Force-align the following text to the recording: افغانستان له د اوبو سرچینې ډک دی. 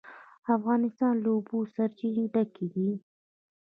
افغانستان 0.55 1.13
له 1.23 1.29
د 1.31 1.33
اوبو 1.35 1.57
سرچینې 1.73 2.25
ډک 2.33 2.51
دی. 2.73 2.89